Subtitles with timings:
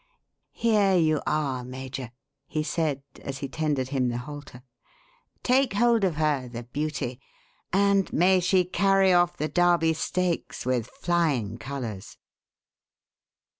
[0.55, 2.09] "Here you are, Major,"
[2.47, 4.63] he said, as he tendered him the halter.
[5.43, 7.19] "Take hold of her, the beauty;
[7.71, 12.17] and may she carry off the Derby Stakes with flying colours."